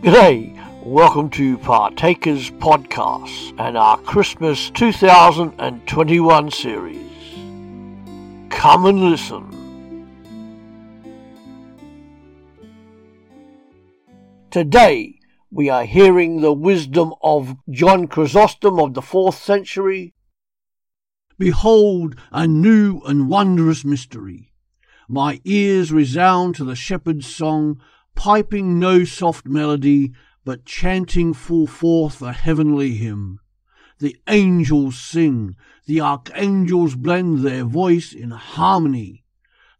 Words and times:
G'day, 0.00 0.56
welcome 0.84 1.28
to 1.30 1.58
Partakers 1.58 2.52
Podcast 2.52 3.52
and 3.58 3.76
our 3.76 3.98
Christmas 3.98 4.70
2021 4.70 6.50
series. 6.52 7.10
Come 8.48 8.86
and 8.86 9.10
listen. 9.10 10.06
Today, 14.52 15.18
we 15.50 15.68
are 15.68 15.84
hearing 15.84 16.42
the 16.42 16.52
wisdom 16.52 17.12
of 17.20 17.56
John 17.68 18.06
Chrysostom 18.06 18.78
of 18.78 18.94
the 18.94 19.02
4th 19.02 19.34
century. 19.34 20.14
Behold, 21.40 22.14
a 22.30 22.46
new 22.46 23.00
and 23.00 23.28
wondrous 23.28 23.84
mystery. 23.84 24.52
My 25.08 25.40
ears 25.44 25.90
resound 25.90 26.54
to 26.54 26.64
the 26.64 26.76
shepherd's 26.76 27.26
song 27.26 27.80
piping 28.18 28.80
no 28.80 29.04
soft 29.04 29.46
melody, 29.46 30.12
but 30.44 30.64
chanting 30.64 31.32
full 31.32 31.68
forth 31.68 32.20
a 32.20 32.32
heavenly 32.32 32.96
hymn. 32.96 33.38
The 34.00 34.16
angels 34.26 34.98
sing, 34.98 35.54
the 35.86 36.00
archangels 36.00 36.96
blend 36.96 37.44
their 37.44 37.62
voice 37.62 38.12
in 38.12 38.32
harmony. 38.32 39.22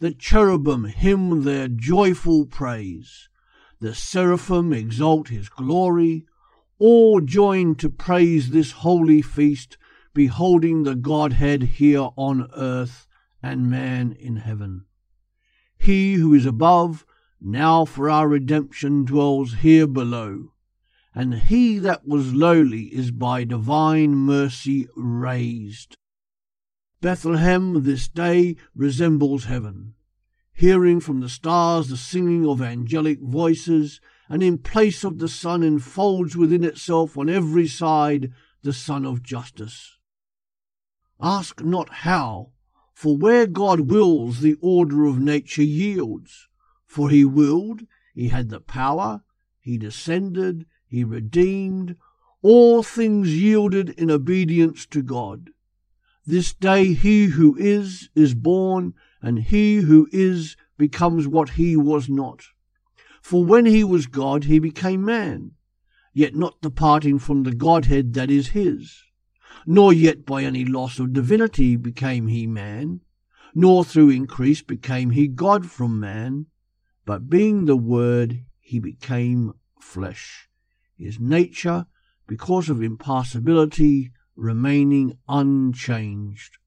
The 0.00 0.12
cherubim 0.12 0.84
hymn 0.84 1.44
their 1.44 1.66
joyful 1.66 2.44
praise. 2.44 3.30
The 3.80 3.94
seraphim 3.94 4.70
exalt 4.70 5.28
his 5.28 5.48
glory. 5.48 6.26
All 6.78 7.22
join 7.22 7.74
to 7.76 7.88
praise 7.88 8.50
this 8.50 8.72
holy 8.72 9.22
feast, 9.22 9.78
beholding 10.12 10.82
the 10.82 10.94
Godhead 10.94 11.62
here 11.62 12.10
on 12.16 12.50
earth 12.54 13.08
and 13.42 13.70
man 13.70 14.12
in 14.12 14.36
heaven. 14.36 14.84
He 15.78 16.14
who 16.14 16.34
is 16.34 16.44
above 16.44 17.05
now 17.40 17.84
for 17.84 18.08
our 18.08 18.28
redemption 18.28 19.04
dwells 19.04 19.54
here 19.54 19.86
below. 19.86 20.52
And 21.14 21.34
he 21.34 21.78
that 21.78 22.06
was 22.06 22.34
lowly 22.34 22.94
is 22.94 23.10
by 23.10 23.44
divine 23.44 24.14
mercy 24.14 24.86
raised. 24.96 25.96
Bethlehem 27.00 27.84
this 27.84 28.08
day 28.08 28.56
resembles 28.74 29.44
heaven, 29.44 29.94
hearing 30.52 31.00
from 31.00 31.20
the 31.20 31.28
stars 31.28 31.88
the 31.88 31.96
singing 31.96 32.46
of 32.46 32.60
angelic 32.60 33.20
voices, 33.20 34.00
and 34.28 34.42
in 34.42 34.58
place 34.58 35.04
of 35.04 35.18
the 35.18 35.28
sun 35.28 35.62
enfolds 35.62 36.36
within 36.36 36.64
itself 36.64 37.16
on 37.16 37.28
every 37.28 37.68
side 37.68 38.32
the 38.62 38.72
Sun 38.72 39.06
of 39.06 39.22
Justice. 39.22 39.96
Ask 41.20 41.62
not 41.62 41.88
how, 41.88 42.50
for 42.92 43.16
where 43.16 43.46
God 43.46 43.90
wills 43.90 44.40
the 44.40 44.56
order 44.60 45.04
of 45.04 45.20
nature 45.20 45.62
yields. 45.62 46.48
For 46.86 47.10
he 47.10 47.24
willed, 47.24 47.82
he 48.14 48.28
had 48.28 48.48
the 48.48 48.60
power, 48.60 49.22
he 49.60 49.76
descended, 49.76 50.66
he 50.86 51.04
redeemed, 51.04 51.96
all 52.42 52.82
things 52.82 53.36
yielded 53.36 53.90
in 53.90 54.10
obedience 54.10 54.86
to 54.86 55.02
God. 55.02 55.50
This 56.24 56.54
day 56.54 56.94
he 56.94 57.26
who 57.26 57.56
is 57.56 58.08
is 58.14 58.34
born, 58.34 58.94
and 59.20 59.40
he 59.40 59.76
who 59.78 60.08
is 60.12 60.56
becomes 60.78 61.26
what 61.26 61.50
he 61.50 61.76
was 61.76 62.08
not. 62.08 62.44
For 63.20 63.44
when 63.44 63.66
he 63.66 63.82
was 63.82 64.06
God, 64.06 64.44
he 64.44 64.58
became 64.58 65.04
man, 65.04 65.52
yet 66.14 66.34
not 66.36 66.60
departing 66.62 67.18
from 67.18 67.42
the 67.42 67.54
Godhead 67.54 68.14
that 68.14 68.30
is 68.30 68.48
his. 68.48 69.02
Nor 69.66 69.92
yet 69.92 70.24
by 70.24 70.44
any 70.44 70.64
loss 70.64 70.98
of 70.98 71.12
divinity 71.12 71.76
became 71.76 72.28
he 72.28 72.46
man, 72.46 73.00
nor 73.54 73.84
through 73.84 74.10
increase 74.10 74.62
became 74.62 75.10
he 75.10 75.26
God 75.26 75.70
from 75.70 75.98
man 76.00 76.46
but 77.06 77.30
being 77.30 77.64
the 77.64 77.76
Word, 77.76 78.44
he 78.58 78.80
became 78.80 79.54
flesh. 79.80 80.48
His 80.98 81.20
nature, 81.20 81.86
because 82.26 82.68
of 82.68 82.82
impassibility, 82.82 84.10
remaining 84.34 85.16
unchanged. 85.28 86.58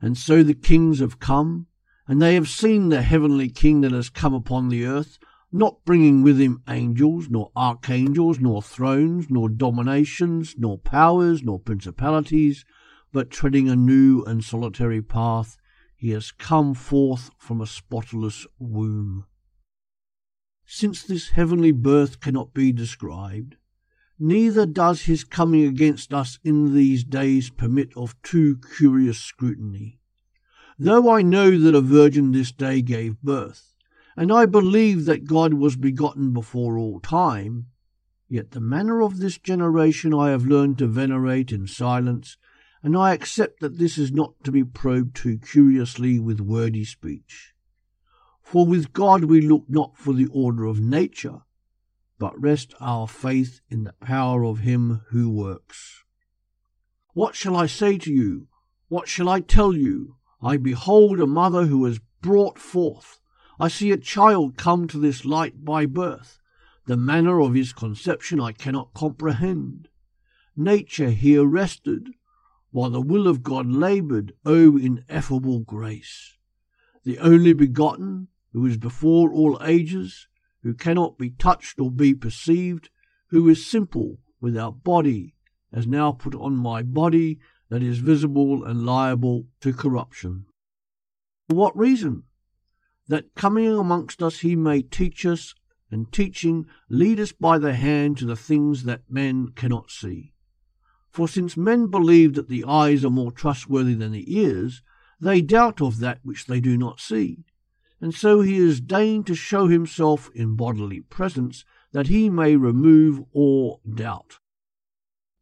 And 0.00 0.18
so 0.18 0.42
the 0.42 0.54
kings 0.54 1.00
have 1.00 1.18
come, 1.18 1.68
and 2.06 2.20
they 2.20 2.34
have 2.34 2.48
seen 2.48 2.90
the 2.90 3.00
heavenly 3.00 3.48
king 3.48 3.80
that 3.80 3.92
has 3.92 4.10
come 4.10 4.34
upon 4.34 4.68
the 4.68 4.84
earth, 4.84 5.18
not 5.50 5.84
bringing 5.86 6.22
with 6.22 6.38
him 6.38 6.62
angels, 6.68 7.30
nor 7.30 7.50
archangels, 7.56 8.38
nor 8.40 8.60
thrones, 8.60 9.30
nor 9.30 9.48
dominations, 9.48 10.54
nor 10.58 10.76
powers, 10.76 11.42
nor 11.42 11.58
principalities, 11.58 12.66
but 13.10 13.30
treading 13.30 13.70
a 13.70 13.76
new 13.76 14.22
and 14.24 14.44
solitary 14.44 15.00
path 15.00 15.56
he 16.04 16.10
has 16.10 16.32
come 16.32 16.74
forth 16.74 17.30
from 17.38 17.62
a 17.62 17.66
spotless 17.66 18.46
womb. 18.58 19.24
Since 20.66 21.02
this 21.02 21.30
heavenly 21.30 21.72
birth 21.72 22.20
cannot 22.20 22.52
be 22.52 22.72
described, 22.72 23.56
neither 24.18 24.66
does 24.66 25.04
his 25.04 25.24
coming 25.24 25.64
against 25.64 26.12
us 26.12 26.38
in 26.44 26.74
these 26.74 27.04
days 27.04 27.48
permit 27.48 27.90
of 27.96 28.20
too 28.20 28.60
curious 28.76 29.16
scrutiny. 29.16 29.98
Though 30.78 31.10
I 31.10 31.22
know 31.22 31.58
that 31.58 31.74
a 31.74 31.80
virgin 31.80 32.32
this 32.32 32.52
day 32.52 32.82
gave 32.82 33.22
birth, 33.22 33.74
and 34.14 34.30
I 34.30 34.44
believe 34.44 35.06
that 35.06 35.24
God 35.24 35.54
was 35.54 35.74
begotten 35.74 36.34
before 36.34 36.76
all 36.76 37.00
time, 37.00 37.68
yet 38.28 38.50
the 38.50 38.60
manner 38.60 39.00
of 39.00 39.20
this 39.20 39.38
generation 39.38 40.12
I 40.12 40.32
have 40.32 40.44
learned 40.44 40.76
to 40.78 40.86
venerate 40.86 41.50
in 41.50 41.66
silence 41.66 42.36
and 42.84 42.98
I 42.98 43.14
accept 43.14 43.60
that 43.60 43.78
this 43.78 43.96
is 43.96 44.12
not 44.12 44.34
to 44.44 44.52
be 44.52 44.62
probed 44.62 45.16
too 45.16 45.38
curiously 45.38 46.18
with 46.18 46.38
wordy 46.38 46.84
speech. 46.84 47.54
For 48.42 48.66
with 48.66 48.92
God 48.92 49.24
we 49.24 49.40
look 49.40 49.64
not 49.68 49.96
for 49.96 50.12
the 50.12 50.26
order 50.26 50.66
of 50.66 50.80
nature, 50.80 51.40
but 52.18 52.38
rest 52.38 52.74
our 52.80 53.08
faith 53.08 53.62
in 53.70 53.84
the 53.84 53.94
power 54.02 54.44
of 54.44 54.58
him 54.58 55.00
who 55.08 55.30
works. 55.30 56.04
What 57.14 57.34
shall 57.34 57.56
I 57.56 57.64
say 57.64 57.96
to 57.96 58.12
you? 58.12 58.48
What 58.88 59.08
shall 59.08 59.30
I 59.30 59.40
tell 59.40 59.74
you? 59.74 60.16
I 60.42 60.58
behold 60.58 61.20
a 61.20 61.26
mother 61.26 61.64
who 61.64 61.86
has 61.86 62.00
brought 62.20 62.58
forth. 62.58 63.18
I 63.58 63.68
see 63.68 63.92
a 63.92 63.96
child 63.96 64.58
come 64.58 64.88
to 64.88 64.98
this 64.98 65.24
light 65.24 65.64
by 65.64 65.86
birth. 65.86 66.38
The 66.84 66.98
manner 66.98 67.40
of 67.40 67.54
his 67.54 67.72
conception 67.72 68.42
I 68.42 68.52
cannot 68.52 68.92
comprehend. 68.92 69.88
Nature 70.54 71.10
here 71.10 71.46
rested, 71.46 72.10
while 72.74 72.90
the 72.90 73.00
will 73.00 73.28
of 73.28 73.44
God 73.44 73.70
laboured, 73.70 74.32
O 74.44 74.76
ineffable 74.76 75.60
grace! 75.60 76.36
The 77.04 77.20
only 77.20 77.52
begotten, 77.52 78.26
who 78.52 78.66
is 78.66 78.76
before 78.78 79.32
all 79.32 79.56
ages, 79.62 80.26
who 80.64 80.74
cannot 80.74 81.16
be 81.16 81.30
touched 81.30 81.78
or 81.78 81.88
be 81.88 82.14
perceived, 82.14 82.90
who 83.28 83.48
is 83.48 83.64
simple, 83.64 84.18
without 84.40 84.82
body, 84.82 85.36
has 85.72 85.86
now 85.86 86.10
put 86.10 86.34
on 86.34 86.56
my 86.56 86.82
body 86.82 87.38
that 87.68 87.80
is 87.80 87.98
visible 87.98 88.64
and 88.64 88.84
liable 88.84 89.46
to 89.60 89.72
corruption. 89.72 90.46
For 91.48 91.54
what 91.54 91.78
reason? 91.78 92.24
That 93.06 93.36
coming 93.36 93.68
amongst 93.68 94.20
us 94.20 94.40
he 94.40 94.56
may 94.56 94.82
teach 94.82 95.24
us, 95.24 95.54
and 95.92 96.10
teaching 96.10 96.66
lead 96.88 97.20
us 97.20 97.30
by 97.30 97.56
the 97.56 97.74
hand 97.74 98.18
to 98.18 98.26
the 98.26 98.34
things 98.34 98.82
that 98.82 99.08
men 99.08 99.52
cannot 99.54 99.92
see. 99.92 100.33
For 101.14 101.28
since 101.28 101.56
men 101.56 101.86
believe 101.86 102.34
that 102.34 102.48
the 102.48 102.64
eyes 102.64 103.04
are 103.04 103.10
more 103.10 103.30
trustworthy 103.30 103.94
than 103.94 104.10
the 104.10 104.36
ears, 104.36 104.82
they 105.20 105.42
doubt 105.42 105.80
of 105.80 106.00
that 106.00 106.18
which 106.24 106.46
they 106.46 106.58
do 106.58 106.76
not 106.76 106.98
see. 106.98 107.44
And 108.00 108.12
so 108.12 108.40
he 108.40 108.58
has 108.58 108.80
deigned 108.80 109.24
to 109.28 109.36
show 109.36 109.68
himself 109.68 110.28
in 110.34 110.56
bodily 110.56 111.02
presence, 111.02 111.64
that 111.92 112.08
he 112.08 112.28
may 112.28 112.56
remove 112.56 113.22
all 113.32 113.80
doubt. 113.88 114.40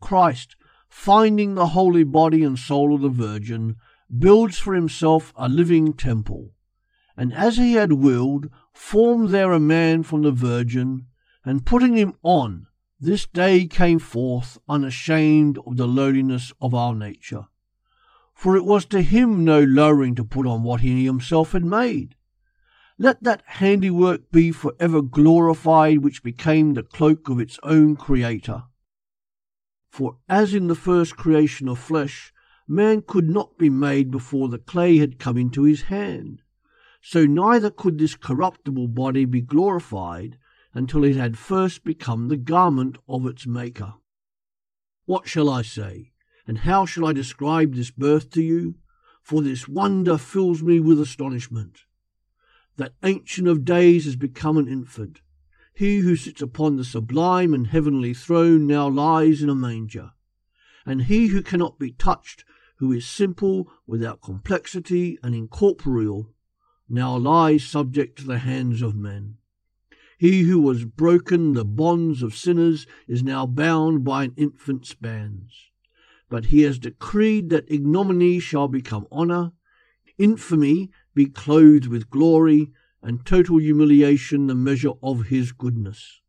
Christ, 0.00 0.56
finding 0.88 1.54
the 1.54 1.68
holy 1.68 2.02
body 2.02 2.42
and 2.42 2.58
soul 2.58 2.92
of 2.92 3.02
the 3.02 3.08
Virgin, 3.08 3.76
builds 4.18 4.58
for 4.58 4.74
himself 4.74 5.32
a 5.36 5.48
living 5.48 5.92
temple, 5.92 6.50
and 7.16 7.32
as 7.32 7.58
he 7.58 7.74
had 7.74 7.92
willed, 7.92 8.50
formed 8.72 9.28
there 9.28 9.52
a 9.52 9.60
man 9.60 10.02
from 10.02 10.22
the 10.22 10.32
Virgin, 10.32 11.06
and 11.44 11.64
putting 11.64 11.94
him 11.94 12.14
on, 12.24 12.66
this 13.00 13.26
day 13.26 13.66
came 13.66 13.98
forth 13.98 14.58
unashamed 14.68 15.58
of 15.66 15.78
the 15.78 15.88
lowliness 15.88 16.52
of 16.60 16.74
our 16.74 16.94
nature. 16.94 17.46
For 18.34 18.56
it 18.56 18.64
was 18.64 18.84
to 18.86 19.00
him 19.00 19.44
no 19.44 19.62
lowering 19.62 20.14
to 20.16 20.24
put 20.24 20.46
on 20.46 20.62
what 20.62 20.82
he 20.82 21.04
himself 21.04 21.52
had 21.52 21.64
made. 21.64 22.14
Let 22.98 23.22
that 23.22 23.42
handiwork 23.46 24.30
be 24.30 24.52
for 24.52 24.74
ever 24.78 25.00
glorified 25.00 25.98
which 25.98 26.22
became 26.22 26.74
the 26.74 26.82
cloak 26.82 27.30
of 27.30 27.40
its 27.40 27.58
own 27.62 27.96
Creator. 27.96 28.64
For 29.88 30.18
as 30.28 30.52
in 30.52 30.66
the 30.66 30.74
first 30.74 31.16
creation 31.16 31.68
of 31.68 31.78
flesh, 31.78 32.32
man 32.68 33.02
could 33.06 33.28
not 33.28 33.56
be 33.56 33.70
made 33.70 34.10
before 34.10 34.48
the 34.48 34.58
clay 34.58 34.98
had 34.98 35.18
come 35.18 35.38
into 35.38 35.62
his 35.62 35.82
hand, 35.82 36.42
so 37.00 37.24
neither 37.24 37.70
could 37.70 37.98
this 37.98 38.14
corruptible 38.14 38.88
body 38.88 39.24
be 39.24 39.40
glorified 39.40 40.38
until 40.74 41.04
it 41.04 41.16
had 41.16 41.38
first 41.38 41.84
become 41.84 42.28
the 42.28 42.36
garment 42.36 42.96
of 43.08 43.26
its 43.26 43.46
Maker. 43.46 43.94
What 45.04 45.26
shall 45.26 45.50
I 45.50 45.62
say, 45.62 46.12
and 46.46 46.58
how 46.58 46.86
shall 46.86 47.06
I 47.06 47.12
describe 47.12 47.74
this 47.74 47.90
birth 47.90 48.30
to 48.30 48.42
you? 48.42 48.76
For 49.22 49.42
this 49.42 49.68
wonder 49.68 50.16
fills 50.16 50.62
me 50.62 50.80
with 50.80 51.00
astonishment. 51.00 51.80
That 52.76 52.94
Ancient 53.02 53.48
of 53.48 53.64
Days 53.64 54.04
has 54.04 54.16
become 54.16 54.56
an 54.56 54.68
infant. 54.68 55.20
He 55.74 55.98
who 55.98 56.16
sits 56.16 56.42
upon 56.42 56.76
the 56.76 56.84
sublime 56.84 57.54
and 57.54 57.66
heavenly 57.66 58.14
throne 58.14 58.66
now 58.66 58.88
lies 58.88 59.42
in 59.42 59.48
a 59.48 59.54
manger. 59.54 60.12
And 60.86 61.02
he 61.02 61.28
who 61.28 61.42
cannot 61.42 61.78
be 61.78 61.92
touched, 61.92 62.44
who 62.76 62.92
is 62.92 63.06
simple, 63.06 63.70
without 63.86 64.22
complexity, 64.22 65.18
and 65.22 65.34
incorporeal, 65.34 66.32
now 66.88 67.16
lies 67.16 67.64
subject 67.64 68.18
to 68.18 68.26
the 68.26 68.38
hands 68.38 68.82
of 68.82 68.94
men. 68.94 69.36
He 70.20 70.42
who 70.42 70.60
was 70.60 70.84
broken 70.84 71.54
the 71.54 71.64
bonds 71.64 72.22
of 72.22 72.36
sinners 72.36 72.86
is 73.08 73.22
now 73.22 73.46
bound 73.46 74.04
by 74.04 74.24
an 74.24 74.34
infant's 74.36 74.92
bands. 74.92 75.70
But 76.28 76.44
he 76.52 76.60
has 76.60 76.78
decreed 76.78 77.48
that 77.48 77.70
ignominy 77.70 78.38
shall 78.38 78.68
become 78.68 79.06
honour, 79.10 79.52
infamy 80.18 80.90
be 81.14 81.24
clothed 81.24 81.86
with 81.86 82.10
glory, 82.10 82.70
and 83.00 83.24
total 83.24 83.56
humiliation 83.56 84.46
the 84.46 84.54
measure 84.54 84.92
of 85.02 85.28
his 85.28 85.52
goodness. 85.52 86.20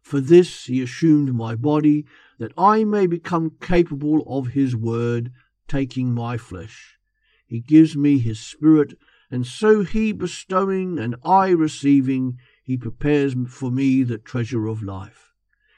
For 0.00 0.18
this 0.18 0.64
he 0.64 0.82
assumed 0.82 1.32
my 1.32 1.54
body, 1.54 2.04
that 2.40 2.52
I 2.58 2.82
may 2.82 3.06
become 3.06 3.52
capable 3.60 4.24
of 4.26 4.48
his 4.48 4.74
word, 4.74 5.30
taking 5.68 6.12
my 6.12 6.38
flesh. 6.38 6.98
He 7.46 7.60
gives 7.60 7.96
me 7.96 8.18
his 8.18 8.40
spirit, 8.40 8.94
and 9.30 9.46
so 9.46 9.84
he 9.84 10.10
bestowing 10.10 10.98
and 10.98 11.14
I 11.24 11.50
receiving, 11.50 12.38
he 12.62 12.76
prepares 12.76 13.34
for 13.48 13.70
me 13.70 14.02
the 14.02 14.18
treasure 14.18 14.66
of 14.66 14.82
life. 14.82 15.32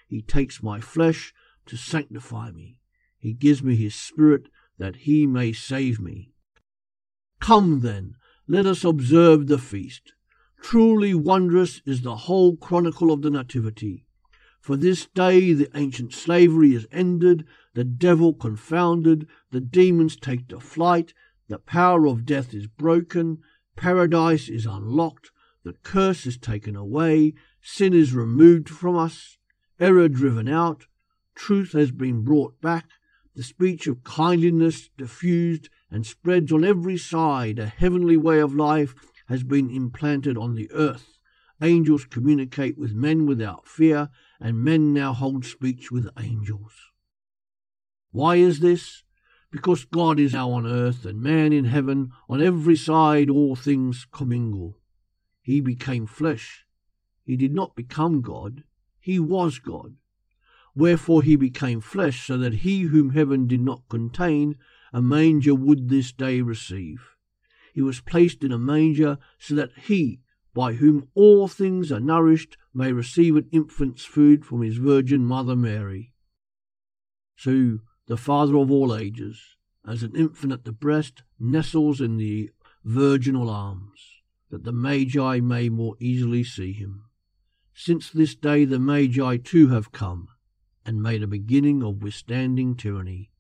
He 0.07 0.23
takes 0.23 0.63
my 0.63 0.81
flesh 0.81 1.33
to 1.67 1.77
sanctify 1.77 2.51
me. 2.51 2.79
He 3.19 3.33
gives 3.33 3.63
me 3.63 3.75
his 3.75 3.95
spirit 3.95 4.49
that 4.79 4.97
he 4.97 5.27
may 5.27 5.53
save 5.53 6.01
me. 6.01 6.33
Come 7.41 7.81
then, 7.81 8.17
let 8.47 8.67
us 8.67 8.85
observe 8.85 9.47
the 9.47 9.59
feast. 9.59 10.13
Truly 10.61 11.15
wondrous 11.15 11.81
is 11.87 12.03
the 12.03 12.17
whole 12.17 12.57
chronicle 12.57 13.11
of 13.11 13.23
the 13.23 13.31
Nativity. 13.31 14.07
For 14.61 14.77
this 14.77 15.07
day 15.07 15.53
the 15.53 15.71
ancient 15.75 16.13
slavery 16.13 16.75
is 16.75 16.87
ended, 16.91 17.47
the 17.75 17.85
devil 17.85 18.33
confounded, 18.33 19.27
the 19.51 19.61
demons 19.61 20.17
take 20.17 20.49
to 20.49 20.61
flight, 20.61 21.13
the 21.49 21.59
power 21.59 22.07
of 22.07 22.25
death 22.25 22.55
is 22.55 22.67
broken, 22.67 23.43
paradise 23.77 24.49
is 24.49 24.65
unlocked, 24.65 25.31
the 25.65 25.73
curse 25.83 26.27
is 26.27 26.37
taken 26.37 26.77
away, 26.77 27.35
sin 27.63 27.95
is 27.95 28.13
removed 28.13 28.69
from 28.69 28.97
us, 28.97 29.39
error 29.81 30.09
driven 30.09 30.47
out, 30.47 30.87
truth 31.35 31.73
has 31.73 31.91
been 31.91 32.23
brought 32.23 32.61
back, 32.61 32.87
the 33.35 33.43
speech 33.43 33.87
of 33.87 34.05
kindliness 34.05 34.91
diffused 34.97 35.69
and 35.91 36.07
spreads 36.07 36.53
on 36.53 36.65
every 36.65 36.97
side, 36.97 37.59
a 37.59 37.67
heavenly 37.67 38.17
way 38.17 38.39
of 38.39 38.55
life 38.55 38.95
has 39.29 39.43
been 39.43 39.71
implanted 39.71 40.37
on 40.37 40.55
the 40.55 40.71
earth. 40.71 41.19
Angels 41.63 42.05
communicate 42.05 42.77
with 42.77 42.95
men 42.95 43.27
without 43.27 43.67
fear, 43.67 44.11
and 44.39 44.63
men 44.63 44.93
now 44.93 45.13
hold 45.13 45.45
speech 45.45 45.91
with 45.91 46.11
angels. 46.19 46.73
Why 48.11 48.37
is 48.37 48.61
this? 48.61 49.03
Because 49.51 49.85
God 49.85 50.21
is 50.21 50.35
now 50.35 50.51
on 50.51 50.67
earth, 50.67 51.05
and 51.05 51.23
man 51.23 51.53
in 51.53 51.65
heaven, 51.65 52.11
on 52.29 52.43
every 52.43 52.77
side 52.77 53.31
all 53.31 53.57
things 53.57 54.07
commingle. 54.13 54.77
He 55.45 55.61
became 55.61 56.07
flesh. 56.07 56.65
He 57.23 57.37
did 57.37 57.53
not 57.53 57.77
become 57.77 58.23
God. 58.23 58.65
He 58.99 59.19
was 59.19 59.59
God. 59.59 59.97
Wherefore 60.75 61.23
he 61.23 61.37
became 61.37 61.83
flesh, 61.83 62.27
so 62.27 62.39
that 62.39 62.65
he 62.65 62.81
whom 62.81 63.11
heaven 63.11 63.47
did 63.47 63.61
not 63.61 63.87
contain, 63.91 64.57
a 64.91 65.03
manger 65.03 65.55
would 65.55 65.91
this 65.91 66.13
day 66.13 66.41
receive. 66.41 67.11
He 67.75 67.83
was 67.83 68.01
placed 68.01 68.43
in 68.43 68.53
a 68.53 68.59
manger, 68.59 69.19
so 69.39 69.55
that 69.57 69.73
he, 69.77 70.23
by 70.55 70.75
whom 70.75 71.09
all 71.15 71.47
things 71.47 71.93
are 71.93 72.01
nourished, 72.01 72.57
may 72.73 72.91
receive 72.93 73.37
an 73.37 73.49
infant's 73.53 74.07
food 74.07 74.47
from 74.47 74.63
his 74.63 74.79
Virgin 74.79 75.27
Mother 75.27 75.55
Mary. 75.55 76.15
So 77.37 77.81
the 78.07 78.17
Father 78.17 78.57
of 78.57 78.71
all 78.71 78.97
ages, 78.97 79.57
as 79.87 80.03
an 80.03 80.17
infant 80.17 80.55
at 80.55 80.65
the 80.65 80.73
breast, 80.73 81.23
nestles 81.39 82.01
in 82.01 82.17
the 82.17 82.51
virginal 82.83 83.51
arms 83.51 84.14
that 84.55 84.63
the 84.63 84.73
Magi 84.73 85.41
may 85.41 85.69
more 85.69 85.97
easily 85.99 86.45
see 86.45 86.73
him. 86.73 87.07
Since 87.75 88.11
this 88.11 88.37
day 88.37 88.65
the 88.65 88.79
Magi 88.79 89.39
too 89.39 89.67
have 89.71 89.91
come, 89.91 90.29
and 90.87 91.03
made 91.03 91.25
a 91.25 91.27
beginning 91.27 91.83
of 91.83 92.05
withstanding 92.05 92.77
tyranny, 92.77 93.33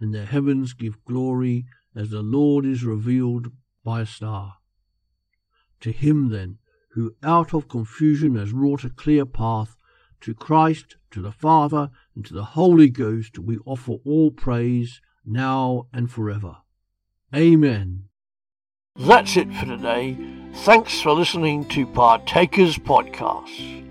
and 0.00 0.14
the 0.14 0.24
heavens 0.24 0.72
give 0.72 1.04
glory 1.04 1.66
as 1.94 2.08
the 2.08 2.22
Lord 2.22 2.64
is 2.64 2.84
revealed 2.84 3.52
by 3.84 4.00
a 4.00 4.06
star. 4.06 4.54
To 5.80 5.92
him 5.92 6.30
then, 6.30 6.56
who 6.92 7.14
out 7.22 7.52
of 7.52 7.68
confusion 7.68 8.34
has 8.36 8.54
wrought 8.54 8.82
a 8.82 8.88
clear 8.88 9.26
path, 9.26 9.76
to 10.22 10.32
Christ, 10.32 10.96
to 11.10 11.20
the 11.20 11.32
Father, 11.32 11.90
and 12.14 12.24
to 12.24 12.32
the 12.32 12.56
Holy 12.56 12.88
Ghost 12.88 13.38
we 13.38 13.58
offer 13.66 13.96
all 14.06 14.30
praise, 14.30 15.02
now 15.22 15.88
and 15.92 16.10
forever. 16.10 16.56
Amen. 17.34 18.04
That's 18.98 19.36
it 19.36 19.52
for 19.52 19.66
today. 19.66 20.16
Thanks 20.64 21.02
for 21.02 21.12
listening 21.12 21.68
to 21.68 21.86
Partakers 21.86 22.78
Podcast. 22.78 23.84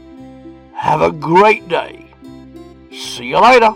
Have 0.74 1.02
a 1.02 1.10
great 1.10 1.66
day. 1.66 2.06
See 2.92 3.26
you 3.26 3.40
later. 3.40 3.74